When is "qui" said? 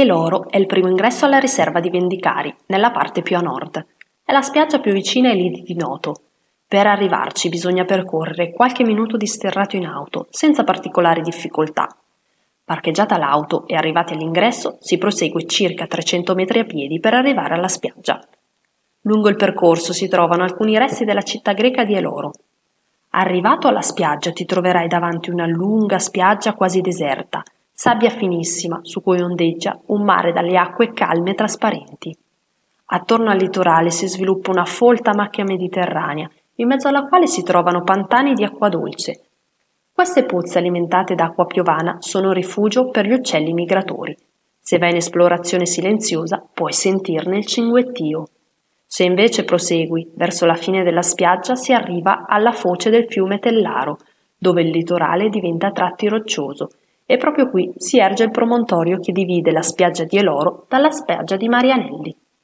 57.48-57.72